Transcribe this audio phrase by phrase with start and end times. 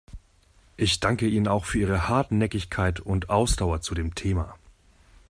[0.77, 4.55] Ich danke Ihnen auch für Ihre Hartnäckigkeit und Ausdauer zu dem Thema.